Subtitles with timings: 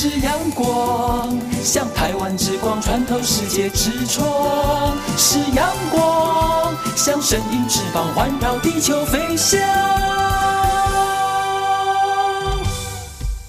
[0.00, 9.60] 是阳光，像台湾之光穿透世界之窗；是阳光，像神鹰翅膀环绕地球飞翔。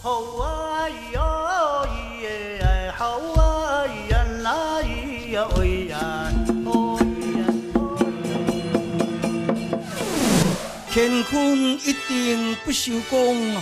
[0.01, 1.87] 好啊咿咿
[2.23, 3.05] 耶，好
[3.35, 5.99] 啊咿呀啦咿呀喂呀，
[6.65, 7.45] 哦咿呀。
[10.91, 11.55] 乾坤
[11.85, 13.61] 一定不朽功。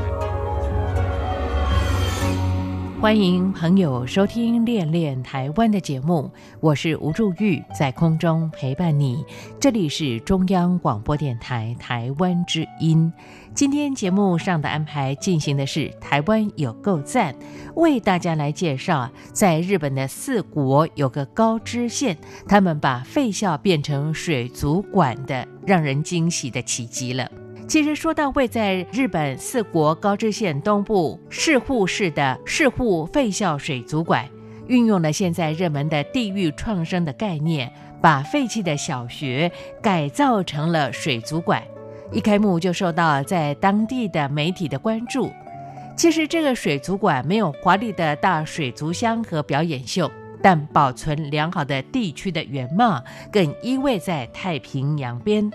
[3.01, 9.25] 欢迎朋友收听《恋恋台湾》的节目，我是吴祝玉，在空中陪伴你。
[9.59, 13.11] 这里是中央广播电台台湾之音。
[13.55, 17.35] 今天节目上的安排进行的是台湾有够赞，
[17.73, 22.15] 为大家来介绍，在日本的四国有个高知县，
[22.47, 27.31] 他们把废校变成水族馆的，让人惊喜的奇迹了。
[27.71, 34.27] 其实说到位在日本四国高知县东部市户市的市户废校水族馆，
[34.67, 39.49] 运用了现在热门的地域创生的概念，把废弃的小学
[39.81, 41.63] 改造成了水族馆。
[42.11, 45.31] 一开幕就受到在当地的媒体的关注。
[45.95, 50.11] 其实这个水族馆没有华丽的大水族箱和表演秀，
[50.41, 55.49] 但保存良好的地区的原貌，更依偎在太平洋边。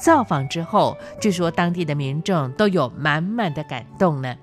[0.00, 4.34] 造访之后，据说当地的民众都有满满的感动呢。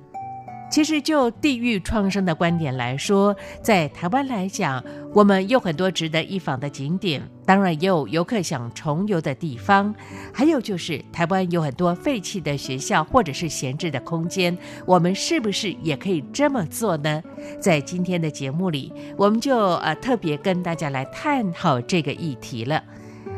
[0.69, 9.95] 其实就地域创生的观点来说，在台湾来讲，我们有很多值得一访的景点，当然也有游客想重游的地方。
[10.33, 17.23] 还有就是台湾有很多废弃的学校或者是闲置的空间，我们是不是也可以这么做呢？
[17.61, 22.83] 在今天的节目里，我们就呃特别跟大家来探讨这个议题了。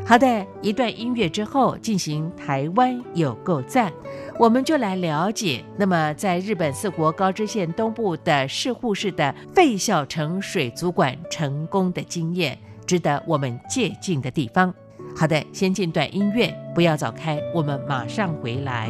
[0.09, 3.93] 好的，一段音乐之后进行台湾有够赞，
[4.39, 5.63] 我们就来了解。
[5.77, 14.73] 那么，在日本四国高知县东部的市户市的费孝成水族馆成功的经验，值得我们借鉴的地方。
[15.15, 18.89] 好的，先进段音乐，不要走开，我们马上回来。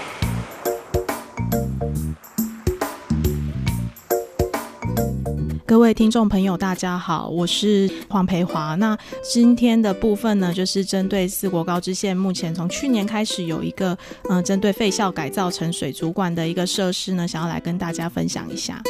[5.71, 8.75] 各位听众朋友，大家好，我是黄培华。
[8.75, 13.97] 那今天的部分呢，就是针对四国高知县目前从去年开始有一个
[14.29, 18.83] 嗯，针对废校改造成水族馆的一个设施呢，想要来跟大家分享一下。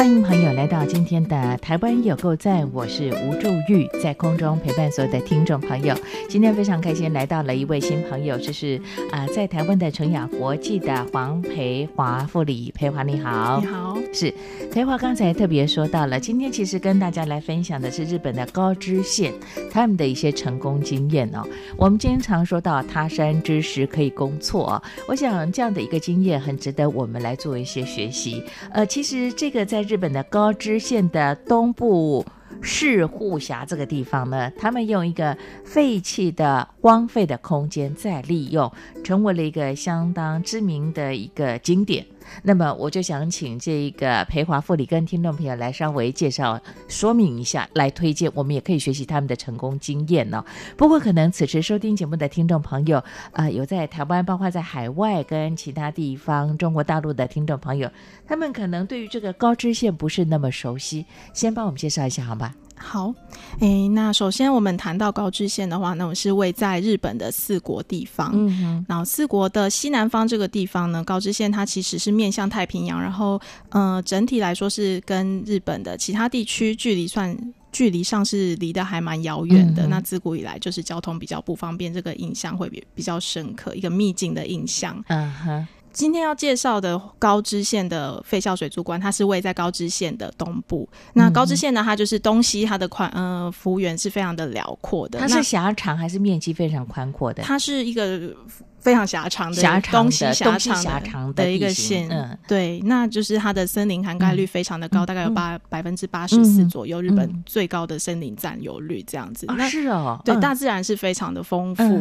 [0.00, 5.94] 欢迎朋友来到今天的台湾有够赞，我是吴祝玉，在空中陪伴所有的听众朋友。
[6.26, 8.80] 今天非常开心来到了一位新朋友，就是
[9.10, 14.32] 啊，在台湾的纯雅国际的黄培华副理，培华你好，你好，是
[14.72, 14.96] 培华。
[14.96, 19.30] 刚才特别说到了，今天其实跟大家来分享的是日本的高知县
[19.70, 21.46] 他们的一些成功经验哦。
[21.76, 28.42] 我们经常说到他山之石可以攻错，我想这样的一个经验很值得我们来做一些学习。
[28.72, 32.24] 呃，其实这个在日本的高知县的东部
[32.62, 38.70] 市户峡这个地方呢，他们用一个废弃的荒废的空间再利用，
[39.02, 42.06] 成为了一个相当知名的一个景点。
[42.42, 50.44] 那么我就想请这一个培华副理跟听众朋友来稍微介绍说明一下，来推荐，我们也可以学习他们的成功经验呢。
[50.76, 57.90] 不过可能此时收听节目的听众朋友，啊，有在台湾，包括在海外跟其他地方中国大陆的听众朋友，
[58.26, 62.54] 他们可能对于这个高知县不是那么熟悉，先帮我们介绍一下好吗？
[62.82, 63.14] 好，
[63.60, 68.30] 诶，那首先我们谈到高知县的话，那我是位在日本的四国地方。
[68.32, 77.36] 嗯哼，然后四国的西南方这个地方呢，高知县它其实是面向太平洋，然后呃，整体来说是跟日本的其他地区距离算
[77.70, 79.86] 距离上是离得还蛮遥远的。
[79.86, 85.00] 那自古以来就是交通比较不方便，这个印象会比比较深刻，一个秘境的印象。
[85.08, 85.68] 嗯哼。
[85.92, 90.88] 今天要介绍的高知县的废校水族馆，它是位在高知县的东部。
[91.14, 95.18] 那高知县呢，它就是东西它的宽呃幅员是非常的辽阔的。
[95.18, 97.42] 它是狭长还是面积非常宽阔的？
[97.42, 98.32] 它是一个。
[98.80, 109.46] 非常狭长的东西狭长的一个县，嗯，对，那就是它的森林涵盖率非常的高，大概有八百分之八十四左右，日本最高的森林占有率这样子。
[109.56, 112.00] 那是哦，对，大自然是非常的丰富。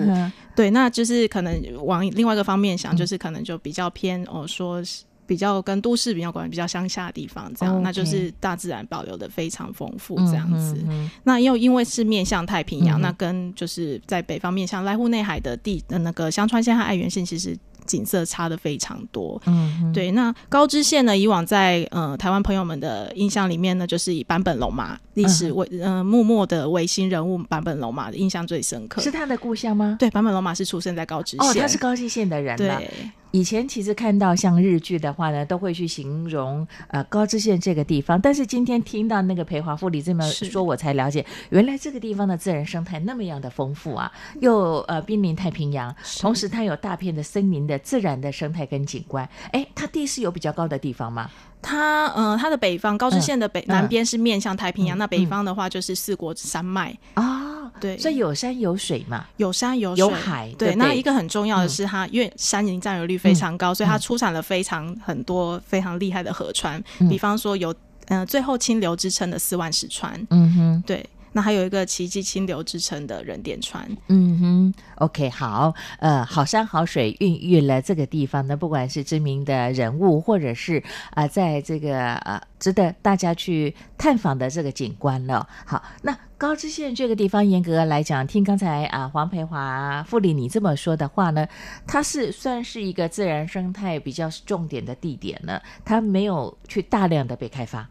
[0.55, 5.03] 对，那就是可能往另外一个方面想，就是可能就比较偏哦，说是。
[5.29, 10.83] 比较跟都市比较关，比较乡下的地方，这样那就是大自然保留的非常丰富，这样子。
[11.23, 17.55] 那又因为是面向太平洋，那跟就是在北方面向濑户内海的地的那个香川县和爱媛县，其实
[17.85, 19.39] 景色差的非常多。
[19.45, 20.09] 嗯，对。
[20.11, 28.99] 那高知县呢，以往在呃台湾朋友们的印象里面呢，就是以坂本龙马历史为呃默默的维新人物坂本龙马的印象最深刻。
[28.99, 29.95] 是他的故乡吗？
[29.99, 32.57] 对，坂本龙马是出生在高知县，哦，他是高知县的人。
[32.57, 32.89] 对。
[33.31, 38.19] 以前其实看到像日剧的话呢，都会去形容呃高知县这个地方。
[38.19, 44.11] 但是今天听到那个裴华富里这么说，我才了解，原来这个地方的自然生态那么样的丰富啊，
[44.41, 49.27] 又呃濒临太平洋，同时它有大片的森林的自然的生态跟景观。
[49.51, 51.29] 哎，它地势有比较高的地方吗？
[51.61, 57.48] 它呃，它的北方高知县的北南边是面向太平洋，那北方的话就是四国山脉啊，
[57.79, 60.53] 对，所以有山有水嘛，有山有有海。
[60.57, 67.73] 对，那一个很重要的是它，因为山林占有率非常高，所以它出产了非常很多非常厉害的河川，比方说有
[68.07, 71.05] 嗯最后清流之称的四万石川，嗯哼，对。
[71.31, 85.47] 那还有一个奇迹清流之称的人点川，嗯哼，OK，好，呃，好山好水孕育了这个地方呢，不管是知名的人物，或者是啊，在这个呃值得大家去探访的这个景观了。
[85.65, 91.47] 好，那高知县这个地方，严格来讲，听刚才啊黄培华副理你这么说的话呢，
[91.85, 97.87] 它是算是一个自然生态比较重点的地点呢，它没有去大量的被开发。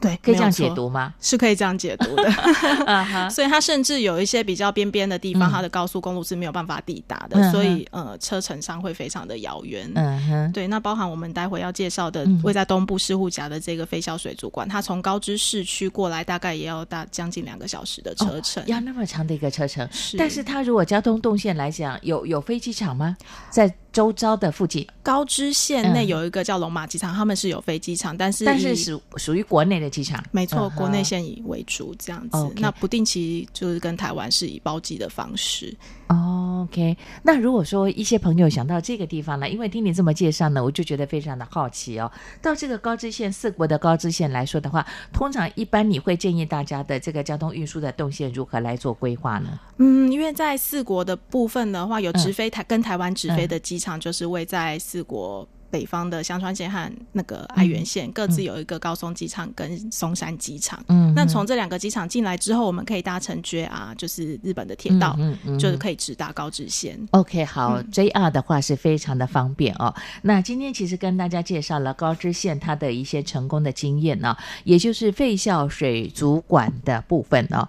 [0.00, 1.12] 对，可以这样解读吗？
[1.20, 2.30] 是可以这样解读的。
[3.30, 9.90] 所以它甚至有一些比较边边的地方，它的高速公路是没有办法抵达的，所以呃，车程上会非常的遥远。
[9.94, 10.66] 嗯哼，对。
[10.68, 19.86] 那包含我们待会要介绍的位在东部狮户峡的这个飞霄水族馆，它从高知市区过来大概也要大将近两个小时的车程，要那么长的一个车程。
[19.92, 23.16] 是，但是它如果交通动线来讲，有有飞机场吗？
[23.50, 32.52] 在周遭的附近，高知县内有一个叫龙马机场，他们是有飞机场，但是但是属属于国内的机场，没错，国内线以为主这样子。
[32.56, 35.76] 那不定期就是跟台湾是以包机的方式。
[36.12, 42.10] OK，那如果说一些朋友想到这个地方呢，因为听你这么介绍呢，我就觉得非常的好奇哦。
[42.42, 49.60] 到这个高知县四国的高知县来说的话，通常一般你会建议大家的这个交通运输的动线如何来做规划呢？
[49.78, 55.46] 嗯，因为在四国的部分的话，有直飞台跟台湾直飞的机场，就是位在四国。
[55.70, 60.82] 北方的香川县和那个爱媛县各自有一个高松机场跟松山机场。
[60.88, 65.16] 嗯，那从这两个机场进来之后，我们可以搭乘 JR，就是日本的铁道，
[65.58, 66.98] 就是可以直达高知县。
[67.12, 69.94] OK，好，JR 的话是非常的方便哦。
[70.22, 77.68] 那今天其实跟大家介绍了高知县它的一些成功的经验呢，也就是废校水族馆的部分哦。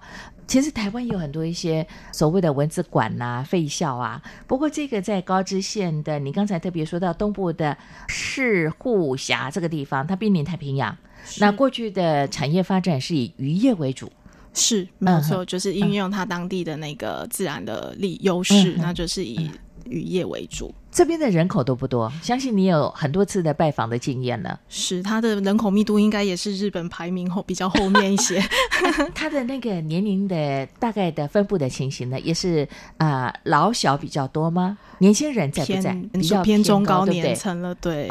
[0.52, 7.74] 其实台湾有很多一些所谓的文字馆呐、废校啊，不过这个在高知县的，你刚才特别说到东部的
[8.06, 10.94] 市户峡这个地方，它濒临太平洋，
[11.38, 14.12] 那过去的产业发展是以渔业为主，
[14.52, 19.50] 是没有错，就是运用它当地的那个自然的利优势，那就是以
[19.86, 20.74] 渔业为主。
[20.92, 24.60] 这边的人口都不多，相信你有很多次的拜访的经验了。
[24.68, 28.38] 是，它的人口密度应该也是日本排名后比较后面一些。
[29.14, 32.68] 它的那个年龄的大概的分布的情形呢，也是
[32.98, 34.76] 啊老小比较多吗？
[34.98, 35.96] 年轻人在不在？
[36.12, 38.06] 比较偏中高年层了，对，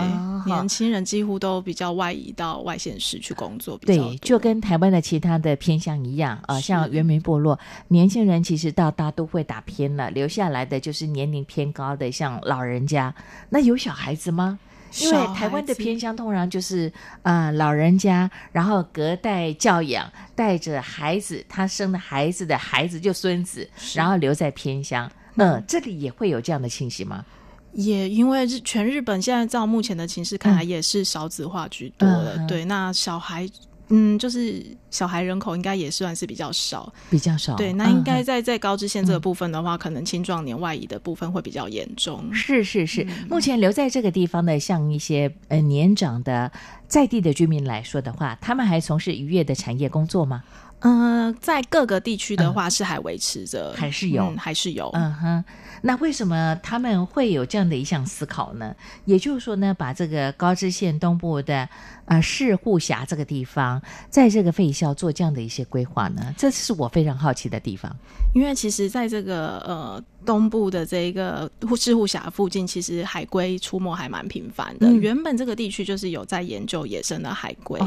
[0.47, 3.79] 年轻人几乎都比较外移到外县市去工作。
[3.85, 7.57] 对，就跟台湾的其他的偏乡一样啊，像原民部落，
[7.89, 12.70] 年轻人其实到大都会打偏了，留下来的就是年龄偏高的，像老人。
[12.71, 13.13] 人家
[13.49, 14.57] 那有小孩子吗？
[14.99, 25.09] 因为台湾的偏乡通常就是啊老人家，然后隔代教养，带着孩子，他生的孩子的孩子就孙子，然后留在偏乡。
[25.35, 27.23] 嗯，这里也会有这样的情形吗？
[27.71, 32.37] 也因为日全日本现在照目前的情势看来，也是少子化居多了。
[32.47, 33.49] 对，那小孩。
[33.91, 37.55] 嗯，就是小孩人口应该也算是比较少，比较少。
[37.55, 42.33] 对，那应该在在高知县这个部分的话，可能青壮年外移的部分会比较严重。
[42.33, 46.51] 是是是，目前留在这个地方的，像一些呃年长的
[46.87, 50.43] 在地的居民来说的话，他们还从事渔业的产业工作吗？
[50.81, 54.89] 嗯，在各个地区的话是还维持着，还是有，还是有。
[54.93, 55.43] 嗯哼，
[55.81, 58.75] 那为什么他们会有这样的一项思考呢？
[59.05, 61.67] 也就是说呢，把这个高知县东部的
[62.05, 66.33] 啊市户峡这个地方，在这个废校做这样的一些规划呢？
[66.37, 67.95] 这是我非常好奇的地方。
[68.33, 74.91] 因为其实在这个呃东部的这个市户峡附近，其实海龟出没还蛮频繁的。
[74.91, 77.79] 原本这个地区就是有在研究野生的海龟。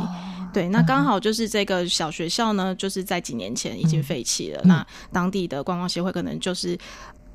[0.53, 4.63] 对，那刚好就是这个小学校呢，就是在几年前已经废弃了。
[4.65, 6.79] 那当地的观光协会可能就是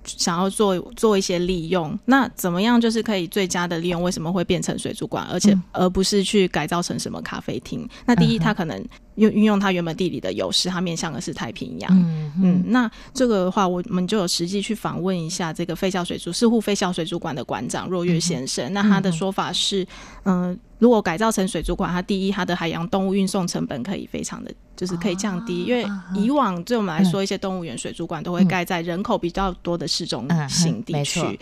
[0.06, 1.98] 想要做做一些利用。
[2.06, 4.02] 那怎么样就是可以最佳的利用？
[4.02, 7.88] 为什么会变成水族馆，而且而不是去改造成什么咖啡厅？
[8.06, 8.84] 那第一，它可能。
[9.16, 11.92] 用运用它原本地理的优势，它面向的是太平洋。
[11.92, 18.72] 嗯嗯，那这个的话，我们就有实际去访问一下这个废校水族，似乎废校水族馆的馆长若月先生。
[18.72, 19.86] 那他的说法是，
[20.24, 25.66] 嗯，如果改造成水族馆，它第一，它的海洋动物运送成本可以非常的，就是可以降低。
[25.66, 31.40] 因为以往对我们来说，一些动物园水族馆都会盖在人口比较多的市中心地区。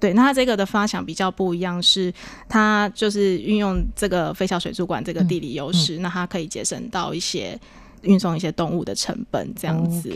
[0.00, 2.14] 对，那它这个的发想比较不一样，是
[2.48, 7.58] 它就是运用这个飞桥水族馆这个地理优势，那它可以节省到一些
[8.02, 10.08] 运送一些动物的成本，这样子。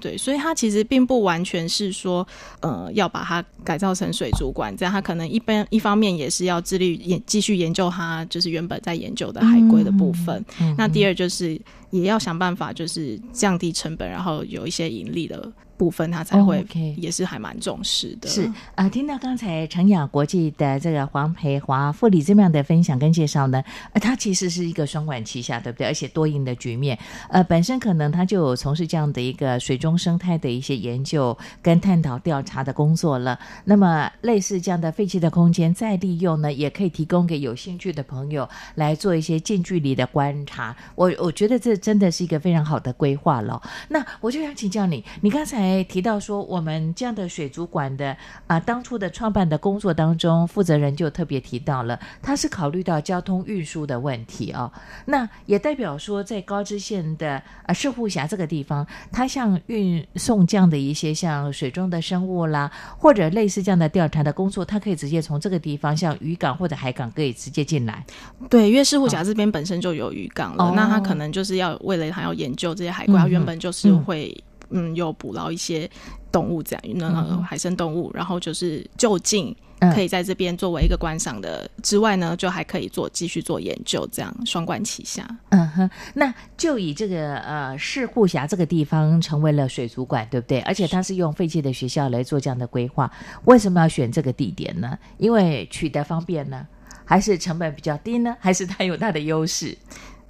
[0.00, 2.26] 对，所以它其实并不完全是说，
[2.60, 10.44] 呃，要把它改造成水族馆，这样它可能一般一方面也是要致力研继续研究它就是原本在研究的海龟的部分。
[10.76, 15.50] 那第二就是也要想办法就是降低成本，然后有一些盈利的。
[15.80, 16.62] 部分他才会
[16.98, 18.28] 也是还蛮重视的。
[18.28, 25.86] 是啊，听到刚才成雅国际的这个黄培华副理这么样的分享跟介绍呢，呃，他其实是一个双管齐下，对不对？
[25.86, 26.98] 而且多赢的局面。
[27.30, 33.38] 呃，本身可能他就有从事这样的一个水中生态的一些研究跟探讨调查的工作了。
[33.64, 40.76] 那么类似这样的废弃的空间再利用呢，也可以提供给有兴趣的朋友来做一些近距离的观察。
[40.94, 43.62] 我我觉得这真的是一个非常好的规划了。
[43.88, 45.69] 那我就想请教你，你刚才。
[45.84, 54.70] 提到说，我们这样的水族馆的啊，当初的创办的工作当中，负责人就特别提到了，他是考虑到交通运输的问题哦。
[55.06, 68.04] 那也代表说，在高知县的啊市户峡这个地方，它像运送这样的一些像水中的生物啦，或者类似这样的调查的工作，它可以直接从这个地方，像渔港或者海港，可以直接进来。
[68.48, 74.36] 对，因为市户峡这边本身就有渔港了，那他可能就是要为了他要研究这些海龟，他原本就是会。
[74.70, 75.88] 嗯，有捕捞一些
[76.32, 79.54] 动物这样，那海生动物，然后就是就近
[79.94, 85.26] 可以在这边作为一个观赏的之外呢，就还可以做继续做研究，这样双管齐下。
[85.48, 90.60] 嗯哼，那就以这个呃市户峡这个地方成为了水族馆，对不对？
[90.60, 93.10] 而且它是用废弃的学校来做这样的规划，
[93.44, 94.98] 为什么要选这个地点呢？
[95.16, 96.66] 因为取得方便呢，
[97.04, 98.36] 还是成本比较低呢？
[98.38, 99.76] 还是它有它的优势？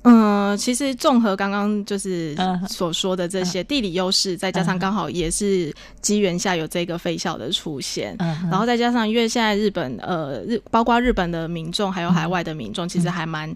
[0.02, 2.36] 嗯，其实综合刚刚就是
[2.68, 8.16] 所说的这些地理优势，再加上刚好也是机缘下有这个飞校的出现，
[8.50, 13.54] 然后再加上因为现在日本呃日包括日本的民众还有海外的民众，其实还蛮。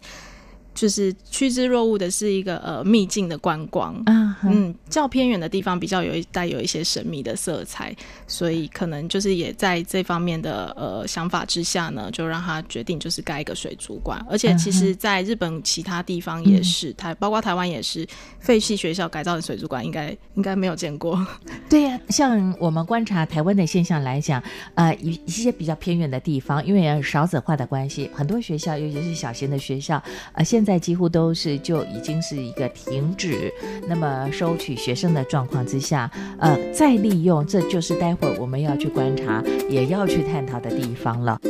[0.75, 4.03] 就是趋之若鹜的是一个呃秘境的观光，
[4.43, 7.95] 嗯，较偏远的地方比较有一带有一些神秘的色彩，
[8.27, 18.07] 所以可能就是也在这方面的呃想法之下呢，就让他决定就是盖一个水族馆，而且其实在日本其他地方也是台，包括台湾也是
[18.41, 21.25] 废弃学校改造的水族馆，应该应该没有见过。
[21.71, 24.43] 对呀，像我们观察台湾的现象来讲，
[24.75, 30.03] 呃，一一些比较偏远的地方，因为少子化的关系，很多学校，尤其是小型的学校，
[30.33, 33.53] 呃，现在几乎都是就已经是一个停止，
[33.87, 41.41] 那么收取学生的状况之下，呃，再利用，这就是待会儿我们要去观察，也要去探讨的地方了。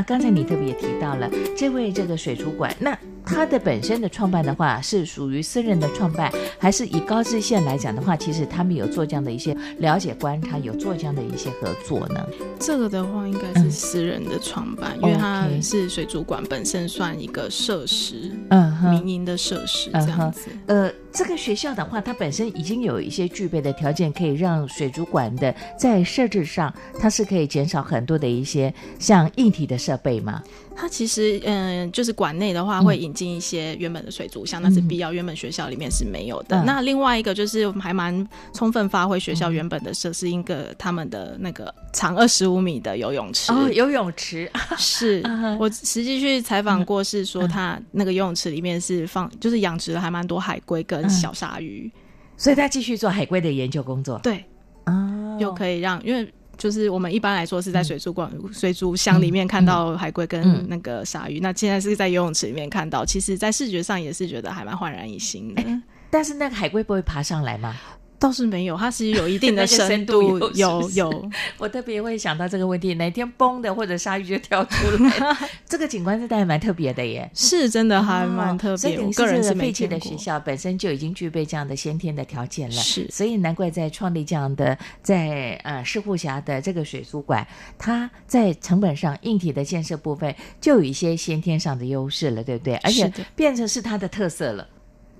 [0.00, 12.26] 那刚才你特别提到了这位这个水族馆，那它的本身的创办的话是属于私人的创办，还是以高知县来讲的话，其实他们有做这样的一些了解观察，有做这样的一些合作呢？
[12.58, 20.90] 这个的话应该是私人的创办，因为它是水族馆本身算一个设施，嗯，民营的设施这样子，呃。
[21.12, 30.42] 这个学校的话，它本身已经有一些具备的条件，可以让水族馆的在设置上，它是可以减少很多的一些像硬体的设备吗？
[30.76, 36.62] 它其实，嗯，就是馆内的话会引进一些原本的水族箱，那是必要，原本学校里面是没有的。
[36.64, 43.52] 那另外一个就是还蛮充分发挥学校原本的设施，一个他们的那个长二十五米的游泳池。
[43.52, 45.22] 哦，游泳池是
[45.60, 51.90] 我实际去采访过，是说他那个游泳池里面是放，就是养殖了还蛮多海龟跟小鲨鱼，
[52.36, 54.18] 所以他继续做海龟的研究工作。
[54.22, 54.44] 对，
[54.84, 56.32] 啊，又可以让因为。
[56.58, 65.62] 就是我们一般来说是在水族馆、水族箱里面看到海龟跟那个鲨鱼，那现在是在游泳池里面看到，其实，在视觉上也是觉得还蛮焕然一新的。
[66.10, 67.74] 但是那个海龟不会爬上来吗？
[68.20, 71.30] 倒是没有，它是有一定的 深度，有有。
[71.56, 77.28] 我特别会想到这个问题，哪天崩的或者鲨鱼就跳出来， 这个景观是还蛮特别的耶。
[77.34, 87.46] 是真的还蛮特别，我个人是废弃的学校本身就已经具备这样的先天的条件了，是，所以难怪在创立这样的在呃世户峡的这个水族馆，
[87.78, 92.76] 它在成本上硬体的建设部分就有一些先天上的优势了，对不对？
[92.76, 94.68] 而且变成是它的特色了。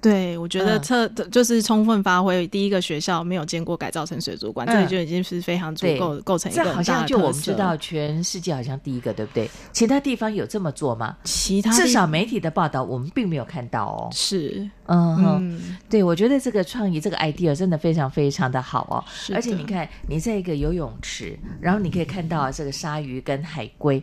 [0.01, 9.51] 对，我觉得特就是充分发挥第一个学校没有见过改造成水族馆，这里就已经是非常足够构成一个好像就我们知道全世界好像第一个，对不对？
[9.73, 11.17] 其他地方有这么做吗？
[11.25, 14.09] 其他至少媒体的报道我们并没有看到哦。
[14.13, 19.05] 是，嗯哼，对，我觉得这个创意这个 idea 真的非常非常的好哦。
[19.35, 24.03] 而且你看，你在一个游泳池，然后你可以看到这个鲨鱼跟海龟。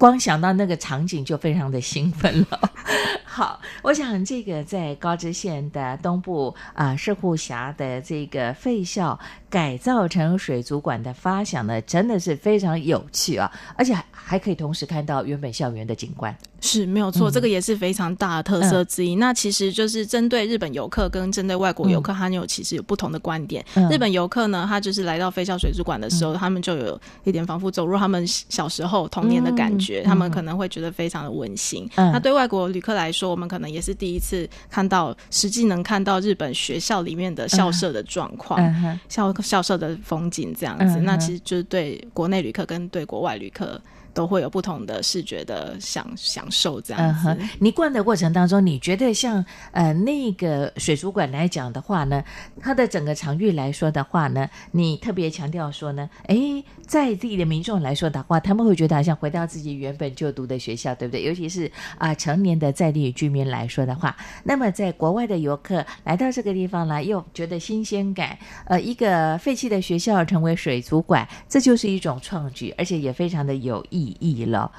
[0.00, 2.58] 光想到那个场景就非常的兴奋了。
[3.22, 9.18] 好，我想这个在高知县的东部啊，石户峡的这个废校
[9.50, 13.94] 改造成水族馆的发想呢，真的是非常有趣啊，而且
[14.30, 16.32] 还还可以同时看到原本校园的景观。
[16.60, 19.16] 是没有错，这个也是非常大的特色之一。
[19.16, 23.64] 那其实就是针对日本游客跟针对外国游客，他有其实有不同的观点。
[23.90, 31.90] 日本游客呢，他就是来到飞校水族馆的时候，他们就有一点仿佛走入他们小时候童年的感觉，他们可能会觉得非常的温馨。
[31.96, 38.60] 那对外国旅客来说，我们可能也是第一次看到实际能看到日本学校里面的校舍的状况，
[39.08, 41.00] 校校舍的风景这样子。
[41.00, 43.80] 那其实就是对国内旅客跟对国外旅客。
[44.12, 47.36] 都会有不同的视觉的享享受，这样子。
[47.58, 52.22] 你逛的过程当中，你觉得像呃那个水族馆来讲的话呢，
[52.60, 61.22] 它的整个场域来说的话呢，你特别强调说呢，哎，在地的民众来说的话，他们会觉得好像回到自己原本就读的学校，对不对？
[61.22, 68.38] 尤其是啊成年的在地居民来说的话，那么在国外的游客来到这个地方来，又觉得新鲜感。
[68.64, 73.99] 呃，一个废弃的学校成为水族馆，这就是一种创举，而且也非常的有意。
[74.00, 74.70] 意义了。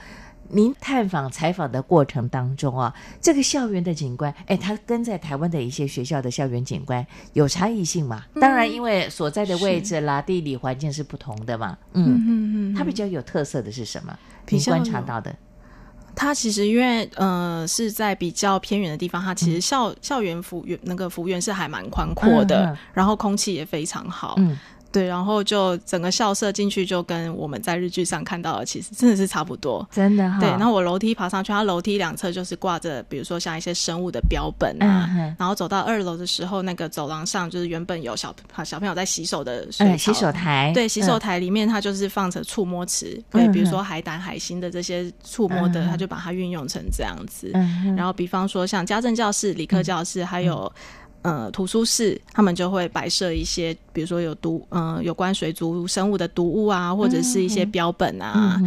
[0.53, 8.25] 您探访采访的过程当中啊，这个校园的景观，哎，它跟在台湾的一些学校的校园景观有差异性嘛？
[8.35, 11.77] 当然，因为所在的位置啦、地理环境是不同的嘛。
[11.93, 14.13] 嗯嗯嗯，它比较有特色的是什么？
[14.49, 15.33] 你观察到的？
[16.13, 24.35] 它其实因为呃是在比较偏远的地方，它其实校校园服园那个服务员是还蛮宽阔的，然后空气也非常好。
[24.91, 24.93] 嗯。
[24.93, 30.39] 对，然后就整个校舍进去就跟我们在日剧上看到的其实真的是差不多，真的哈。
[30.39, 35.09] 对，然后我楼梯爬上去，它楼梯两侧就是挂着，比如说像一些生物的标本啊。
[35.37, 40.71] 然后走到二楼的时候，那个走廊上就是原本有小小朋友在洗手的水洗手台。
[40.73, 47.49] 对，洗手台里面它就是放着触摸池，对，比如说海胆、海星的这些触摸的，它就把它运用成这样子。
[47.95, 50.71] 然后比方说像家政教室、理科教室，还有。
[51.21, 58.61] 呃，图书室他们就会摆设一些，比如说有毒，嗯，有关水族生物的毒物啊，或者是一些标本啊，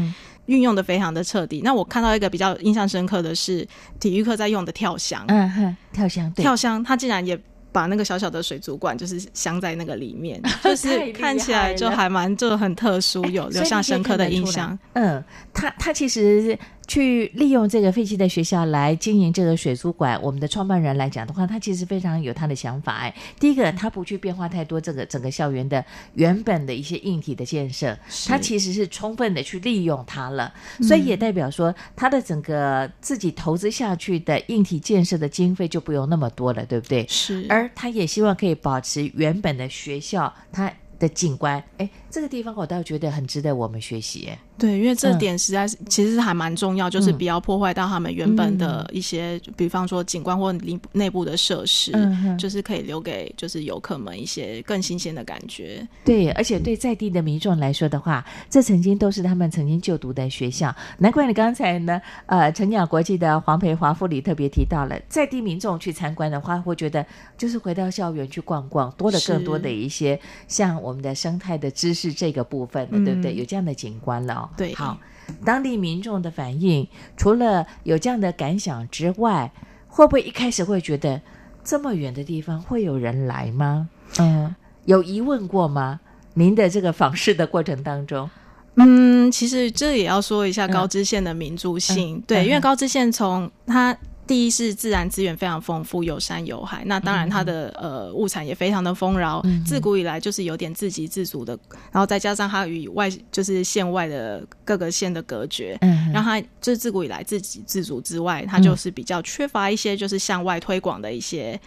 [0.46, 1.60] 运用的非常的彻底。
[1.64, 3.66] 那我看到一个比较印象深刻的是
[3.98, 7.38] 体育课在用的跳箱，嗯哼，跳箱，跳箱，它竟然也。
[7.74, 14.78] 把那个小小的水族馆就是镶在那个里面， 就是看起来就还蛮就很特殊，有留下深刻的印象。
[14.92, 15.20] 嗯，
[15.52, 20.20] 他他其实去利用这个废弃的学校来经营这个水族馆。
[20.22, 22.94] 我们的创办人来讲的话，他其实非常有他的想法。
[22.96, 30.52] 哎，第一个，他不去变化太多这个整个校园的原本的一些硬体的建设，他其实是充分的去利用它了。
[30.82, 37.06] 所以也代表说，他的整个自己投资下去的硬体建设的经费就不用那么多了，对不对？
[37.08, 44.38] 是，而他也希望可以保持原本的学校它的景观，哎，这个地方我倒觉得很值得我们学习，哎。
[44.56, 51.92] 对，因为这点实在是其实是还蛮重要，就是不要破坏到他们原本的一些，比方说景观或内内部的设施，
[52.38, 55.84] 就是可以留给就是游客们一些更新鲜的感觉。
[56.04, 67.04] 对，而且对在地的民众来说的话，这曾经都是他们曾经就读的学校，难怪你刚才呢，呃，成鸟国际的黄培华副理特别提到了，在地民众去参观的话，会觉得
[67.36, 73.34] 就是回到校园去逛逛，多了更多的一些像我们的生态的知识这个部分的，对不对？
[73.34, 74.50] 有这样的景观了。
[74.56, 74.98] 对，好，
[75.44, 76.86] 当地民众的反应，
[77.16, 79.52] 除了有这样的感想之外，
[79.88, 81.20] 会不会一开始会觉得
[81.62, 83.88] 这么远的地方会有人来吗？
[84.18, 86.00] 嗯，有疑问过吗？
[86.34, 88.28] 您的这个访视的过程当中，
[88.74, 93.96] 嗯，其实这也要说一下高知县的民族性，对，因为高知县从它。
[94.26, 96.82] 第一是自然资源非常丰富，有山有海。
[96.86, 99.42] 那当然，它的呃物产也非常的丰饶。
[99.66, 101.58] 自古以来就是有点自给自足的，
[101.92, 111.60] 然后再加上它与外就是县外的各个县的隔绝，嗯让它就是自古以来自给自足之外，它就是比较缺乏一些就是向外推广的一些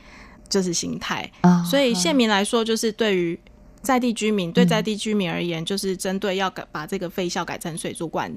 [0.50, 1.32] 就是形态。
[1.70, 3.40] 所以县民来说，就是对于
[3.82, 8.34] 在地居民，对在地居民而言，就是针对要改把这个废校改成水族馆。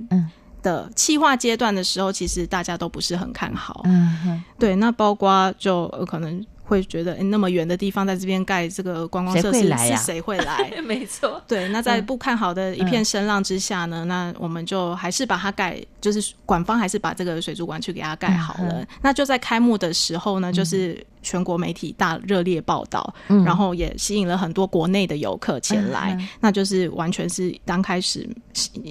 [0.63, 3.83] 的气化阶段的时候，其实大家都不是很看好。
[3.85, 10.71] 嗯，对，那包括就可能会觉得，哎，那么远的地方在这边盖这个观光设施，是谁会来？
[10.85, 11.69] 没错，对。
[11.69, 18.87] 那在不看好的一片声浪之下呢，那我们就还是把它盖，就是馆方还是把这个水族馆去给它盖好了。
[19.03, 21.05] 那就在开幕的时候呢，就是。
[21.23, 28.29] 全国媒体大热烈报道，嗯然后也吸引了很多国内的游客前来，那就是完全是刚开始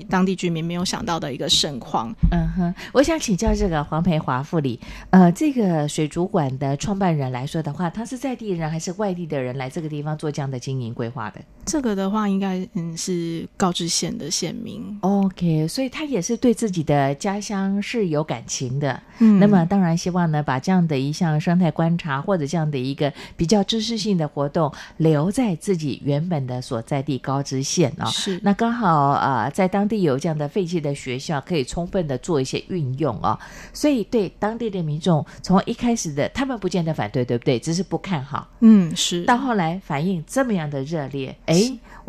[0.10, 2.14] 当地居民没有想到的一个盛况。
[2.32, 11.40] 嗯哼，我想请教这个黄培华副理，呃，这个水族馆的创办人来说的话，他是在地人还是外地的人来这个地方做这样的经营规划的？
[11.66, 14.98] 这个的话，应该嗯是高知县的县民。
[15.02, 19.02] OK，所以他也是对自己的家乡是有感情的。
[19.20, 22.19] 嗯，那么当然希望呢，把这样的一项生态观察。
[22.22, 28.40] 或者这样的一个比较知识性的活动，留在自己原本的所在地高知县啊，是。
[28.44, 33.40] 那刚好啊，在当地有这样的废弃的学校，可以充分的做一些运用啊，
[33.74, 37.60] 所以对当地的民众从一开始的他们不见得反对，对不对？
[37.60, 39.24] 只是不看好，嗯，是。
[39.26, 41.56] 到后来反应这么样的热烈，哎，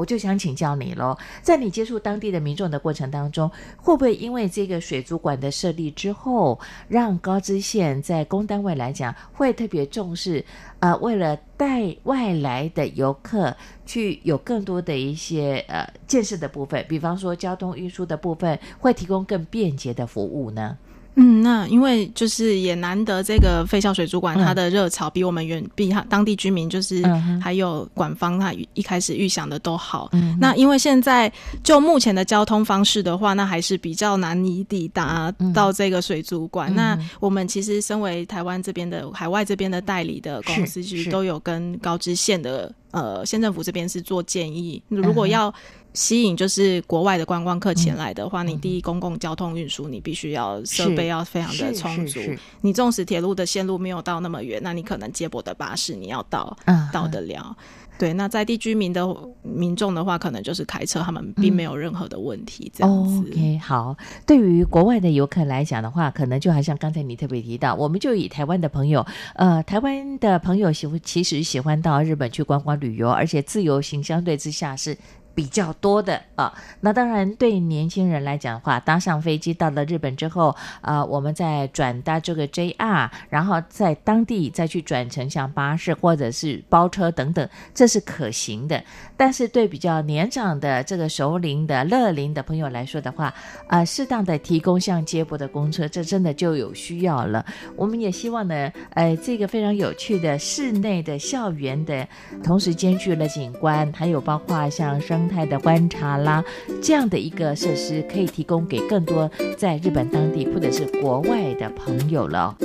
[0.00, 6.58] 我就想请教你喽，在你接触当地的民众的过程当中，会不会因为这个水族馆的设立之后，
[6.88, 10.16] 让高知县在公单位来讲会特别重？
[10.16, 10.44] 视，
[10.78, 20.78] 呃，为了带外来的游客去有更多的一些呃建设的部分，比方说交通运输的部分，会提供更便捷的服务呢？
[21.20, 27.02] 嗯，那因为就是也难得这个废校水族馆，它的热潮比我们远比它当地居民就是
[27.42, 30.08] 还有馆方他一开始预想的都好。
[30.12, 31.30] 嗯那因为现在
[31.62, 36.74] 就目前的交通方式的话，那还是比较难以抵达到这个水族馆。
[36.74, 45.52] 那我们其实身为台湾这边的海外这边的代理的公司，其实都有跟高知县的呃县政府这边是做建议，如果要。
[45.92, 52.20] 吸引就是国外的观光客前来的话，你第一公共交通运输你必须要设备要非常的充足。
[52.60, 56.56] 你纵使铁路的线路没有到那么远，那你可能接驳的巴士你要到
[56.92, 57.56] 到得了。
[57.98, 59.06] 对，那在地居民的
[59.42, 62.72] 民众的话，可能就是开车，他们并没有任何的问题。
[62.74, 63.28] 这样子。
[63.28, 63.94] OK，好。
[64.24, 74.96] 对于国外的游客来讲的话，可能就好像刚才你特别提到，我们就以台湾的朋友，呃，台湾的朋友喜欢其实喜欢到日本去观光旅游，而且自由行相对之下是。
[75.34, 88.82] 比较多的啊，那当然对年轻人来讲的话，搭上飞机到了日本之后，啊，我们再转搭这个 JR，然后在当地再去转乘像巴士或者是包车等等，这是可行的。
[89.16, 93.32] 但是对比较年长的这个熟龄的乐龄的朋友来说的话，
[93.68, 97.44] 啊，适当的提供像接驳的公车，这真的就有需要了。
[97.76, 102.06] 我们也希望呢，呃，这个非常有趣的室内的校园的，
[102.42, 105.19] 同时兼具了景观，还有包括像生。
[105.20, 106.42] 生态的观察啦，
[106.82, 112.56] 这样的一个设施可以提供给更多在日本当地或者是国外的朋友了。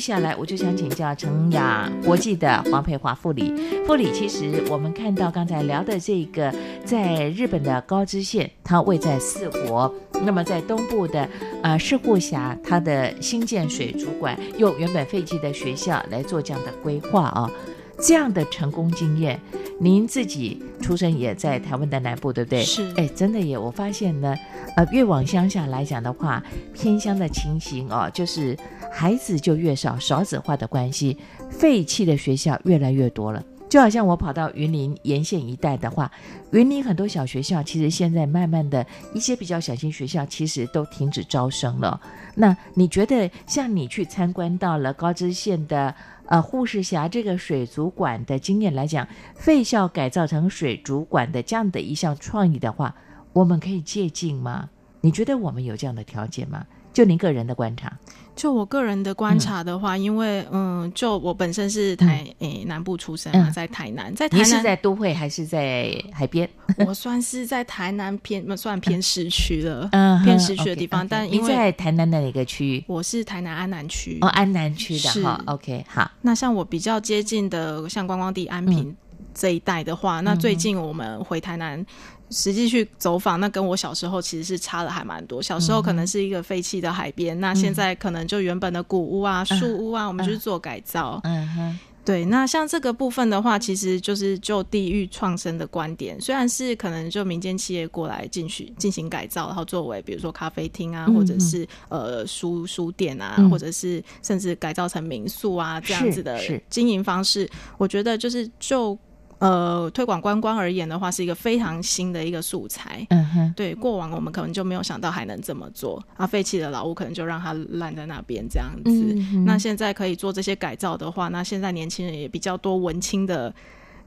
[0.00, 3.52] 下来，我就想请教成雅国际的黄培华副理。
[3.86, 6.52] 副理，其实我们看到刚才聊的这个，
[6.84, 9.94] 在日本的高知县，它位在四国。
[10.22, 11.26] 那么在东部的
[11.62, 17.50] 呃市户峡，它的新建水族馆，用原本废弃的学校来做这样的规划啊，
[17.98, 19.40] 这样的成功经验，
[19.78, 22.62] 您自己出生也在台湾的南部，对不对？
[22.62, 22.92] 是。
[22.96, 24.36] 哎，真的耶，我发现呢，
[24.76, 28.56] 呃，越往乡下来讲的话，偏乡的情形哦，就是。
[28.92, 31.16] 孩子就越少，少子化的关系，
[31.48, 33.40] 废弃的学校越来越多了。
[33.68, 36.10] 就好像我跑到云林沿线一带的话，
[36.50, 42.00] 云林很多小学校其实现在慢慢的一些比较小型学校其实都停止招生了。
[42.34, 45.94] 那你觉得像你去参观到了高知县的
[46.26, 49.06] 呃护士峡这个水族馆的经验来讲，
[49.36, 52.92] 废校改造成水族馆的这样的一项创意的话，
[53.32, 54.68] 我们可以借镜吗？
[55.00, 56.64] 你觉得我们有这样的条件吗？
[56.92, 57.92] 就您个人的观察。
[58.34, 66.48] 就我个人的观察的话，因为嗯，就我本身是台诶南部出生嘛，在台南，在台南是在都会还是在海边？
[66.86, 71.06] 我算是在台南偏算偏市区了，嗯，偏市区的地方。
[71.06, 72.84] 但因为在台南的哪个区域？
[72.86, 75.40] 我是台南安南区哦，安南区的哈。
[75.46, 76.10] OK，好。
[76.22, 78.96] 那像我比较接近的，像观光地安平
[79.34, 81.84] 这一带的话，那最近我们回台南。
[82.30, 85.42] 实际去走访，那跟我小时候其实是差的还蛮多。
[85.42, 91.20] 小时候可能是一个废弃的海边，那现在可能就原本的古屋啊、树屋啊，我们就是做改造。
[91.24, 92.24] 嗯哼，对。
[92.24, 108.96] 那像这个部分的话，其实就是就地域创生的观点，虽然是可能就民间企业过来进去进行改造，然后作为比如说咖啡厅啊，或者是呃书书店啊，或者是甚至改造成民宿啊这样子的经营方式，我觉得就是就。
[109.40, 113.04] 呃，推广观光而言的话，是一个非常新的一个素材。
[113.10, 119.14] 嗯哼，对，过往我们可能就没有想到还能这么做啊，废弃的老屋可能就让它烂在那边这样子。
[119.44, 123.52] 那现在可以做这些改造的话，那现在年轻人也比较多文青的。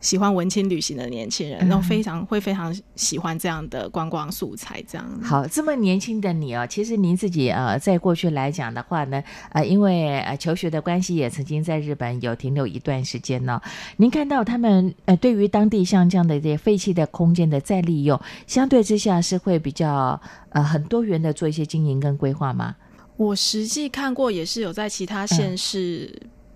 [0.04, 4.84] 喜欢文青旅行的年轻人，然后非常会非常喜欢这样的观光素材。
[4.88, 13.62] 这样好，这么年轻的你哦，其实您自己呃，在过去来讲的话呢，呃，因为呃求学的关系，也曾经在日本有停留一段时间呢。
[13.96, 22.76] 您看到他们呃，对于当地像这样的这些废弃的空间的再利用，相对之下是会比较呃很多元的做一些经营跟规划吗？
[23.16, 26.14] 我实际看过，也是有在其他县市。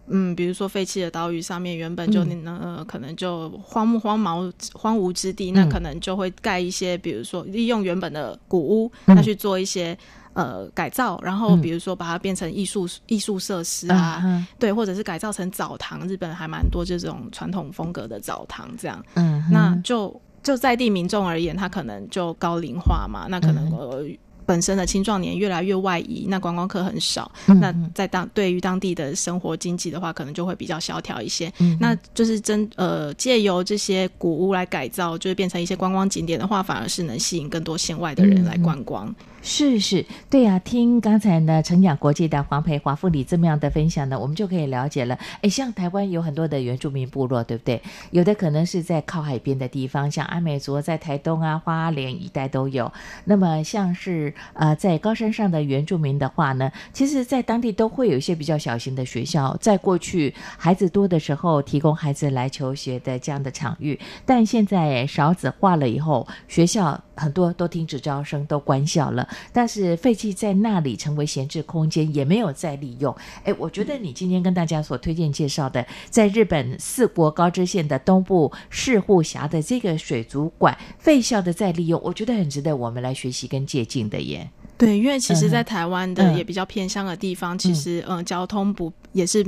[0.09, 9.97] 嗯，比如说废弃的岛屿上面原本就呃可能就荒木荒毛荒芜之地，那可能就会盖一些，比如说利用原本的古屋，那去做一些
[10.33, 24.05] 呃改造，然后比如说把它变成艺术艺术设施啊，对，或者是改造成澡堂，日本还蛮多这种传统风格的澡堂这样，嗯，那就就在地民众而言，他可能就高龄化嘛，那可能呃。
[24.47, 31.51] 本身的青壮年越来越外移，那观光客很少，那在当对于当地的生活经济的话，可能就会比较萧条一些。
[31.79, 39.13] 那就是真呃借由这些古屋来改造，就是变成一些观光景点的话，反而是能吸引更多县外的人来观光。
[39.49, 40.59] 是是，对呀。
[40.59, 45.17] 听刚才呢，成雅国际的黄培华副理这么样的分享呢，我们就可以了解了。
[45.41, 47.81] 哎，像台湾有很多的原住民部落，对不对？
[48.11, 52.91] 有的可能是在靠海边的地方，像阿美族在台东啊、花莲一带都有。
[53.23, 63.97] 那么像是呃在高山上的原住民的话呢，其实在当地都会有一些比较小型的学校，在过去孩子多的时候，提供孩子来求学的这样的场域。
[64.25, 67.01] 但现在少子化了以后，学校。
[67.17, 69.27] 很多都停止招生，都关校了。
[69.51, 73.13] 但是废弃在那里成为闲置空间，也没有再利用。
[73.43, 84.49] 哎，我觉得你今天跟大家所推荐介绍的，在日本四国高知县的东部市户峡的这个水族馆废校的再利用，我觉得很值得我们来学习跟借鉴的耶。
[84.77, 89.45] 对，因为其实，在台湾的也比较偏乡的地方，其实嗯，交通不也是。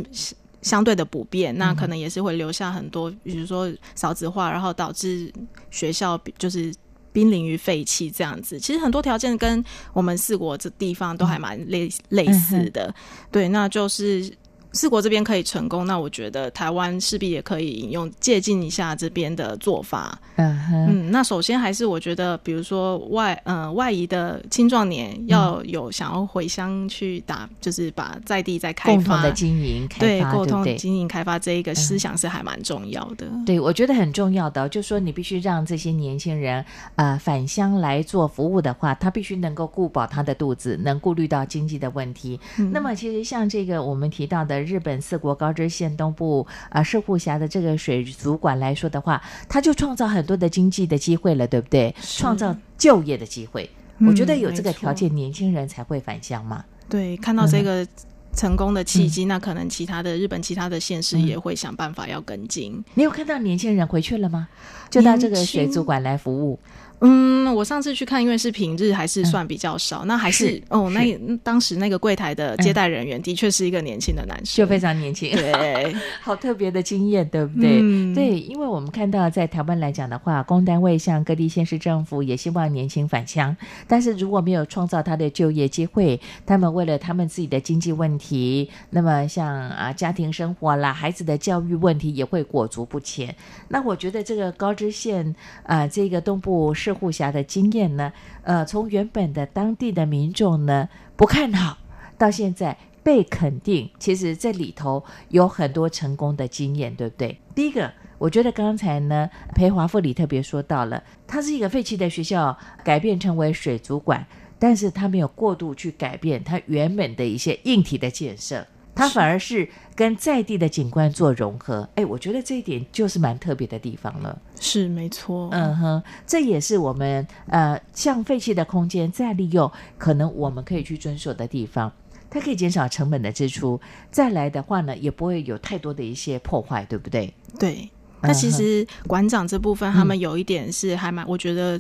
[0.62, 5.32] 相对的不便，那可能也是会留下很多，比如说少子化，然后导致
[5.72, 6.70] 学校就是
[7.12, 8.60] 濒临于废弃这样子。
[8.60, 12.94] 其实很多条件跟我们四国这地方都还蛮类类似的，
[13.32, 14.32] 对，那就是。
[14.72, 20.18] 四国这边可以成功，那我觉得台湾势必也可以引用借鉴一下这边的做法。
[20.36, 33.26] 嗯嗯，那首先还是我觉得，比如说外呃外移的青壮年要有想要回乡去打，就是把在地再开发共同的经营，对共同经营开发这一个思想是还蛮重要的。
[33.48, 36.64] 对，我觉得很重要的，就说你必须让这些年轻人
[36.96, 42.40] 呃返乡来做服务的话，他必须能够顾饱他的肚子，能顾虑到经济的问题。
[42.72, 44.59] 那么其实像这个我们提到的。
[44.62, 51.94] 日本四国高知县东部啊，射户峡的这个水族馆来说的话，它就创造很多的经济的机会了，对不对？
[52.02, 53.70] 创造就业的机会，
[54.08, 56.64] 我觉得有这个条件，年轻人才会返乡嘛。
[56.88, 57.86] 对，看到这个
[58.34, 62.84] 成功的契机，那可能其他的日本其他的县市也会想办法要跟进。
[62.96, 64.48] 你有看到年轻人回去了吗？
[64.90, 66.60] 就到这个水族馆来服务。
[67.02, 70.04] 嗯，我上次去看，因为是平日，还是算比较少。
[70.04, 77.80] 那还是哦，那当时那个柜台的接待人员的确是一个年轻的男生，就非常年轻，对， 好特别的经验，对不对？
[78.14, 83.56] 对，因为我们看到在台湾来讲的话，公单位像各地县市政府也希望年轻返乡，
[83.88, 93.34] 但是如果没有创造他的就业机会，他们为了他们自己的经济问题，那么像啊家庭生活啦、孩子的教育问题也会裹足不前。
[93.70, 95.34] 那我觉得这个高知县
[95.64, 96.89] 啊，这个东部是。
[96.94, 98.12] 护峡的经验呢？
[98.44, 101.78] 呃，从原本的当地的民众呢不看好，
[102.18, 107.40] 到现在被肯定，其实这里头有很多成功的经验，对不对？
[107.56, 114.26] 第一个，我觉得刚才呢，裴华富里特别说到了，它是一个废弃的学校，改变成为水族馆，
[114.58, 118.66] 但是他没有过度去改变它原本的一些硬体的建设。
[119.00, 124.38] 它反而是跟在地的景观做融合，哎，我觉得这一点就是蛮特别的地方了。
[124.60, 131.92] 是没错，嗯哼，这也是我们呃，像废弃的空间再利用，可能我们可以去遵守的地方。
[132.30, 133.80] 它可以减少成本的支出，
[134.12, 137.34] 再来的话呢，也不会有太多的一些破坏，对不对？
[137.58, 137.90] 对。
[138.22, 141.80] 那其实馆长这部分，他们有一点是还蛮，我觉得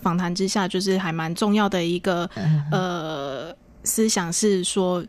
[0.00, 2.30] 访谈之下就是还蛮重要的一个
[2.70, 5.04] 呃思想是说。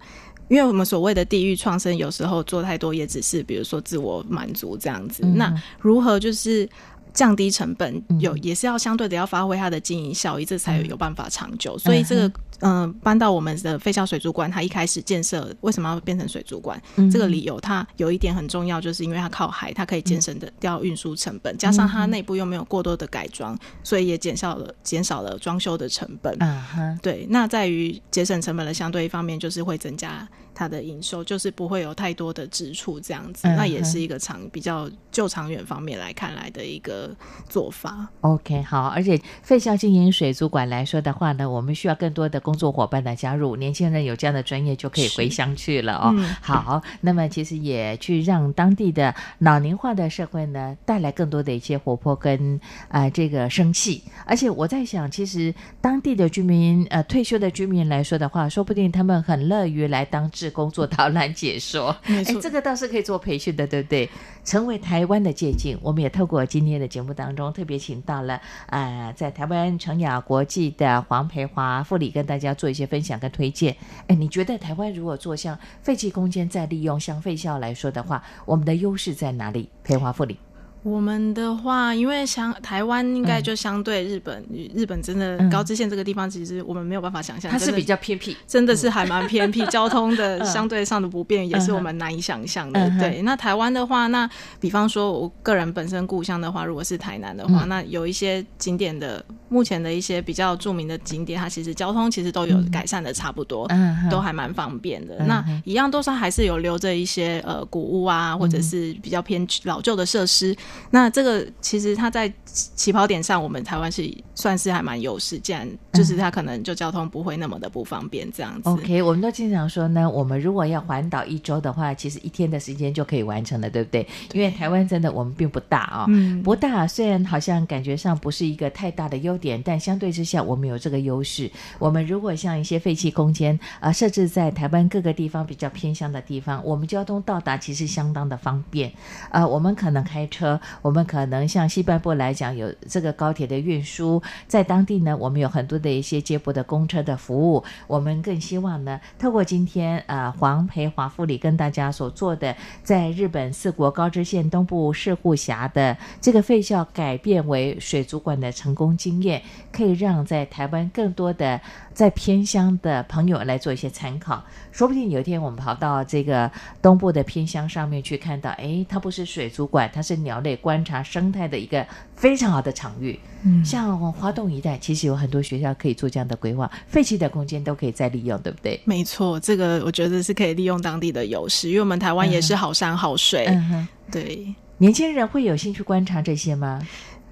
[0.47, 5.23] 因为我们所谓的地域创生，有时候做太多也只是，比如说自我满足这样子。
[5.25, 6.67] 那如何就是
[7.13, 11.77] 降低成本，有也是要相对的要发挥它的经营效益，这才有办法长久。
[11.77, 12.31] 所以这个。
[12.61, 16.81] 嗯，搬到我们的废校水族馆，它一开始建设为什么要变成水族馆？
[17.11, 26.33] 这个理由，它有一点很重要，就是因为它靠海，它可以节省的掉运输成本，加上它内部又没有过多的改装，所以也减少了减少了装修的成本。
[26.39, 27.27] 嗯哼，对。
[27.29, 33.49] 那在于节省成本的相对一方面，就是会增加它的营收，就是不会有太多的支出这样子。
[33.49, 37.13] 那也是一个长比较就长远方面来看来的一个
[37.49, 38.07] 做法。
[38.21, 38.87] OK，好。
[38.87, 42.41] 而且废校经营水族馆来说的话呢，我们需要更多的。
[42.45, 46.13] 工作伙伴的加入，年轻人有这样的专业就可以回乡去了哦。
[46.39, 54.03] 好，那么其实也去让当地的老龄化的社会呢带来更多的一些活泼跟啊这个生气。
[54.27, 61.95] 而且我在想，其实当地的居民呃退休的居民来说的话，说不定他们很乐于来当志工做导览解说。
[62.03, 64.07] 哎，这个倒是可以做培训的，对不对？
[64.45, 65.75] 成为台湾的借鉴。
[65.81, 72.35] 我们也透过今天的节目当中特别请到了啊在台湾成雅国际的黄培华副理跟大。
[72.35, 73.73] 大家做一些分享跟推荐。
[74.07, 79.69] 哎，你觉得台湾如果做像废弃空间再利用，像废校来说的话，我们的优势在哪里？
[79.85, 80.37] 培华副理。
[80.85, 84.45] 我们的话，因为相台湾应该就相对日本，
[84.75, 92.87] 日本真的高知县这个地方，其实我们没有办法想象，它是比较偏僻，真的是还蛮偏僻，交通的相对上的不便也是我们难以想象的。
[92.99, 103.67] 对，那台湾的话，那比方说我个人本身故乡的话，如果是台南的话，那有一些景点的，目前的一些比较著名的景点，它其实交通其实都有改善的差不多，
[104.11, 105.17] 都还蛮方便的。
[105.25, 110.55] 那一样都是还是有留着一些呃古屋啊，或者是比较偏老旧的设施。
[110.91, 118.69] 那这个其实它在起跑点上，我们台湾是算是还蛮优势，既然就是它可能就交通不会那么的不方便这样子。
[118.69, 124.07] OK，我们都经常说呢，我们如果要环岛一周的话，其实一天的时间就可以完成了，对不对？
[124.33, 126.07] 因为台湾真的我们并不大啊，
[126.43, 131.49] 不大，虽然好像感觉上不是一个太大的优点，但相对之下我们有这个优势。
[131.79, 138.91] 我们如果像一些废弃空间啊，设置在台湾各个地方比较偏乡的地方，我们交通到达其实相当的方便。
[139.31, 147.63] 呃，我们可能开车，我们可能像西半部来讲有这个高铁的运输，在当地呢，我们有很多的一些接驳的公车的服务。
[147.87, 159.41] 我们更希望呢，透过今天呃黄培华副理跟大家所做的，在日本四国高知县东部市户峡的这个废校改变为水族馆的成功经验，
[159.71, 161.59] 可以让在台湾更多的
[161.95, 164.43] 在偏乡的朋友来做一些参考。
[164.71, 173.17] 说不定有一天我们跑到这个东部的偏乡上面去，看到，哎，它不是水族馆，它是鸟类观察生态的一个非常好的场域。
[173.43, 178.77] 嗯，像花东一带，其实有很多学校可以做这样的规划，废弃的空间都可以再利用，对不对？
[178.83, 183.45] 没错，这个我觉得是可以利用当地的优势，因为我们台湾也是好山好水。
[183.45, 186.85] 嗯哼，对，年轻人会有兴趣观察这些吗？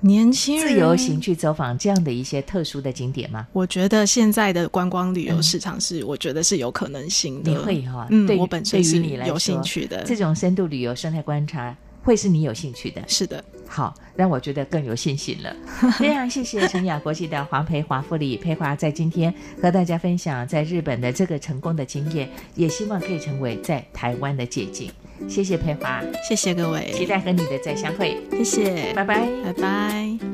[0.04, 3.48] 年轻人自由行去走访这样的一些特殊的景点吗？
[3.54, 7.50] 我觉得现在的观光旅游市场是，我觉得是有可能性的。
[7.50, 8.06] 你会哈？
[8.12, 10.04] 嗯，我本身是有兴趣的。
[10.04, 11.74] 这种深度旅游、生态观察，
[12.04, 13.02] 会是你有兴趣的。
[13.08, 15.56] 是的，好，让我觉得更有信心了。
[15.94, 24.92] 非常谢谢陈雅国际的黄培华副理培华，在今天和大家分享在日本的这个成功的经验，也希望可以成为在台湾的借鉴。
[25.28, 28.18] 谢谢佩华，谢谢各位，期待和你的再相会。
[28.32, 30.33] 谢谢，拜拜，拜拜。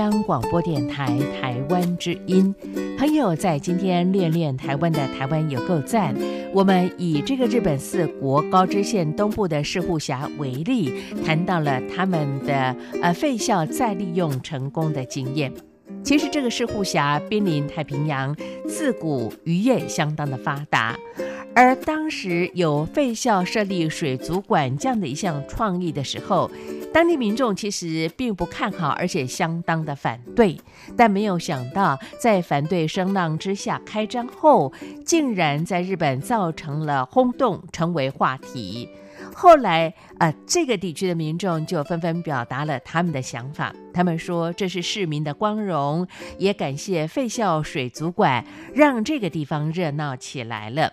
[0.00, 2.54] 央广播电台台湾之音，
[2.96, 6.14] 朋友在今天练练台湾的台湾有够赞。
[6.54, 15.52] 我们以这个日本四国高知县东部的市户峡为例，谈到了他们的呃废校再利用成功的经验。
[16.02, 18.34] 其实这个市户峡濒临太平洋，
[18.66, 20.96] 自古渔业相当的发达，
[21.54, 26.50] 而当时有废校设立水族馆这样的一项创意的时候。
[26.92, 30.58] 当地民众其实并不看好，而且相当的反对，
[30.96, 34.72] 但没有想到，在反对声浪之下开张后，
[35.06, 38.88] 竟然在日本造成了轰动，成为话题。
[39.32, 46.04] 后来，呃，这个地区的民众就纷纷表达了他们的想法，他们说这是市民的光荣，
[46.38, 48.44] 也感谢废校水族馆，
[48.74, 50.92] 让这个地方热闹起来了。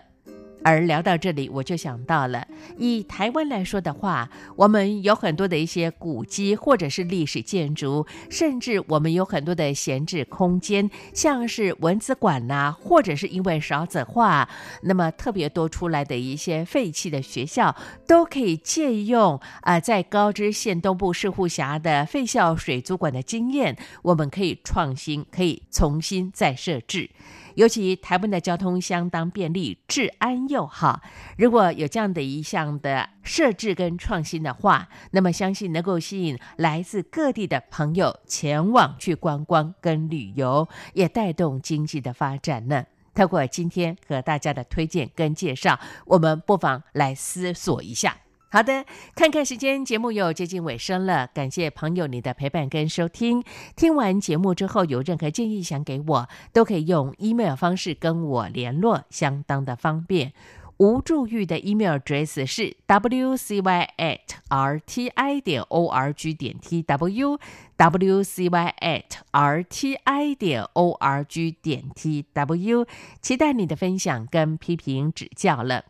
[0.62, 2.46] 而聊到这里，我就想到了，
[2.76, 14.48] 以台湾来说的话，我们有很多的一些古迹或者是历史建筑，甚至我们有很多的闲置空间，像是文字馆呐，或者是因为少子化，
[14.82, 17.74] 那么特别多出来的一些废弃的学校，
[18.06, 27.10] 都可以借用啊，在高知县东部市户辖的废校水族馆的经验，我们可以创新，可以重新再设置。
[27.58, 31.02] 尤其台湾的交通相当便利，治安又好。
[31.36, 42.84] 如果有这样的一项的设置跟创新的话，那么相信能够吸引来自各地的朋友前往去观光跟旅游，也带动经济的发展呢。
[43.12, 48.16] 透过今天和大家的推荐跟介绍，我们不妨来思索一下。
[48.50, 51.26] 好的，看看时间，节目又接近尾声了。
[51.34, 53.44] 感谢朋友你的陪伴跟收听。
[53.76, 60.32] 听完节目之后，有任何建议想给我，都可以用 email 方式跟我联络，相当的方便。
[60.78, 67.38] 吴祝玉的 email address 是 wcy at rti 点 org 点 tw
[67.76, 72.86] wcy at rti 点 org 点 tw，
[73.20, 75.84] 期待你的分享跟批评指教了。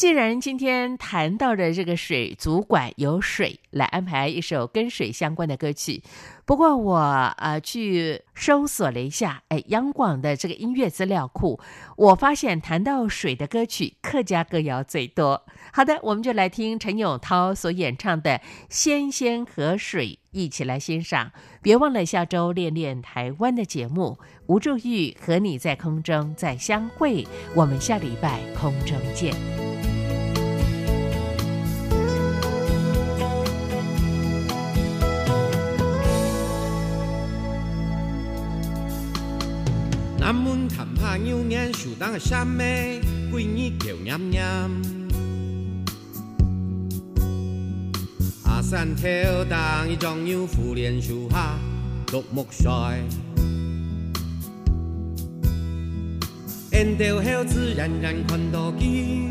[0.00, 6.02] 既然今天谈到的这个水族馆有水，来安排一首跟水相关的歌曲。
[6.46, 6.98] 不过我
[7.36, 11.60] 呃去搜索了一下，哎，央广的这个音乐资料库，
[11.98, 15.44] 我发现谈到水的歌曲，客家歌谣最多。
[15.70, 18.38] 好的，我们就来听陈永涛所演唱的
[18.70, 21.30] 《仙仙河水》，一起来欣赏。
[21.60, 29.69] 别忘了下周练练台湾的节目，吴祝玉和你在空中再相会，我们下礼拜空中见。
[41.00, 43.00] 怕牛年，树当个山妹，
[43.32, 44.44] 闺女叫念念。
[48.44, 49.02] 阿山头
[49.48, 51.58] 当一种牛扶莲树下
[52.12, 53.02] 绿木衰。
[56.70, 59.30] 沿条后自然然看到鸡，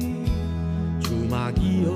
[0.99, 1.93] 出马鸡哦。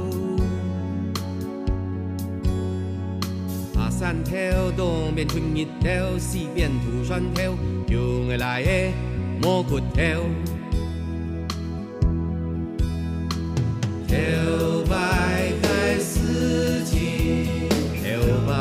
[3.76, 4.32] 阿山头
[4.78, 7.56] 东边春日头，西边土山头。
[7.90, 8.92] 用个来的
[9.44, 9.84] 莫骨头，
[14.08, 14.16] 头
[14.90, 17.68] 白在四季，
[18.02, 18.08] 头
[18.48, 18.54] 白，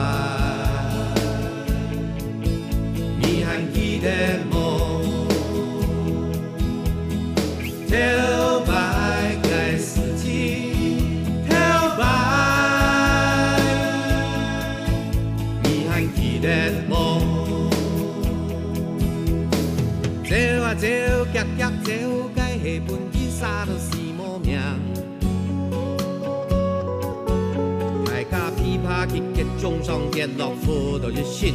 [29.62, 31.54] 中上跌落苦到一线，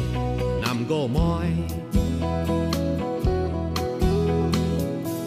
[0.62, 1.18] 难过妹。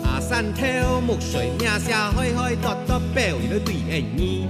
[0.04, 4.48] 阿山头木水命下开开多多表，一对恩义。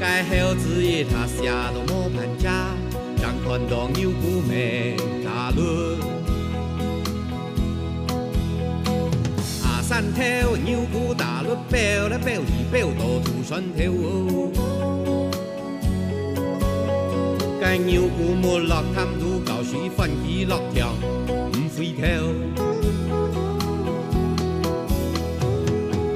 [0.00, 2.50] 该好子一他下都无盘家，
[3.22, 4.96] 让看到牛骨妹。
[5.24, 5.96] 阿伦，
[9.62, 14.50] 阿山头牛骨大路标来标去标到土山头，
[17.60, 20.94] 该牛骨没落滩土搞水翻起落跳
[21.28, 22.02] 唔回头，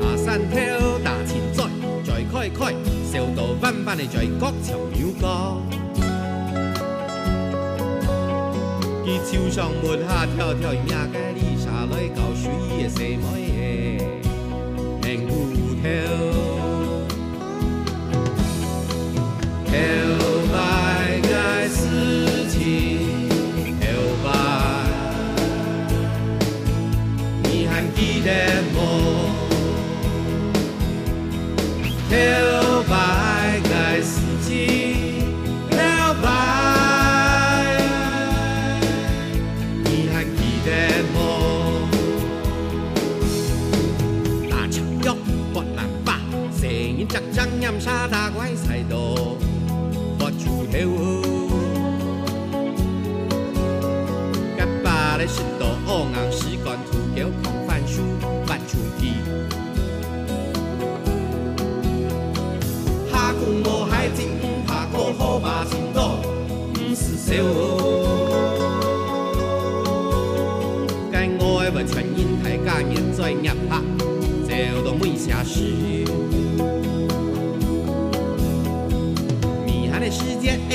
[0.00, 0.56] 阿山头
[1.04, 1.64] 大钱在
[2.02, 2.72] 在开开，
[3.12, 5.60] 笑到弯弯的在国桥牛角。
[9.04, 12.50] 伊树上抹下跳跳，命该你下来搞水
[12.82, 13.36] 的什么
[15.16, 16.75] 耶？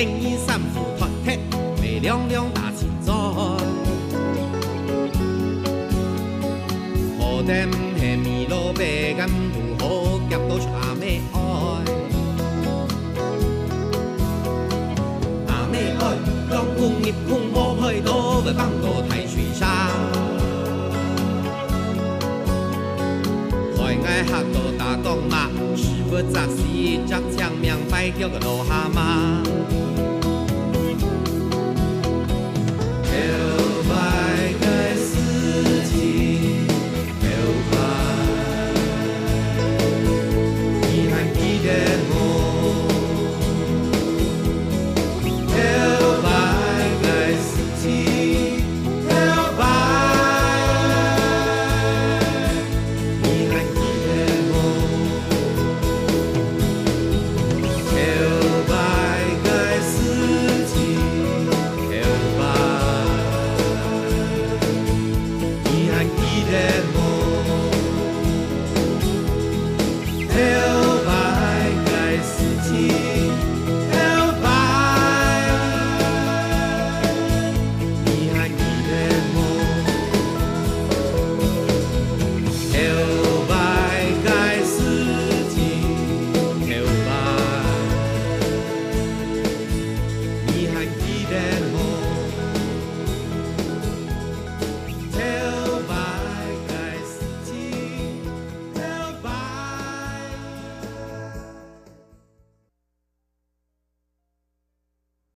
[0.02, 1.38] 世界恩义三副团体，
[1.80, 3.14] 美亮亮大钱在。
[7.20, 11.38] 好在唔系米老白咁同好夹到出阿妹爱。
[15.50, 16.02] 阿妹爱，
[16.50, 19.21] 当工业工无配到，咪帮到太
[24.04, 25.50] 海外客到打工嘛。
[26.10, 30.21] 不扎西，扎枪明白叫个老蛤蟆。